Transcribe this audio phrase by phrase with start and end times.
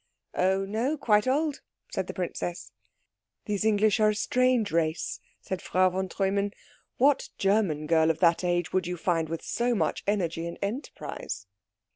[0.33, 2.71] "Oh no, quite old," said the princess.
[3.45, 6.53] "These English are a strange race," said Frau von Treumann.
[6.97, 11.45] "What German girl of that age would you find with so much energy and enterprise?"